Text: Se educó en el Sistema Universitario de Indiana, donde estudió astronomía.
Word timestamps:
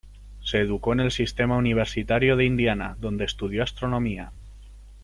Se 0.41 0.59
educó 0.59 0.93
en 0.93 0.99
el 1.01 1.11
Sistema 1.11 1.57
Universitario 1.57 2.35
de 2.35 2.43
Indiana, 2.45 2.97
donde 2.99 3.23
estudió 3.25 3.61
astronomía. 3.61 4.31